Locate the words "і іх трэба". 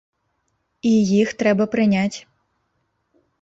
0.91-1.67